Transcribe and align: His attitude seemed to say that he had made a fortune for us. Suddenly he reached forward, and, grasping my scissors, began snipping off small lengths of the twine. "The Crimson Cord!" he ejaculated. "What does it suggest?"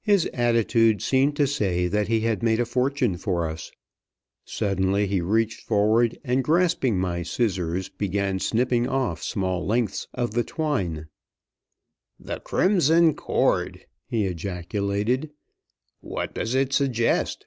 His 0.00 0.24
attitude 0.32 1.02
seemed 1.02 1.36
to 1.36 1.46
say 1.46 1.86
that 1.86 2.08
he 2.08 2.20
had 2.20 2.42
made 2.42 2.60
a 2.60 2.64
fortune 2.64 3.18
for 3.18 3.46
us. 3.46 3.70
Suddenly 4.46 5.06
he 5.06 5.20
reached 5.20 5.60
forward, 5.60 6.18
and, 6.24 6.42
grasping 6.42 6.98
my 6.98 7.22
scissors, 7.22 7.90
began 7.90 8.38
snipping 8.38 8.88
off 8.88 9.22
small 9.22 9.66
lengths 9.66 10.08
of 10.14 10.30
the 10.30 10.44
twine. 10.44 11.08
"The 12.18 12.40
Crimson 12.40 13.12
Cord!" 13.12 13.84
he 14.06 14.24
ejaculated. 14.24 15.32
"What 16.00 16.32
does 16.32 16.54
it 16.54 16.72
suggest?" 16.72 17.46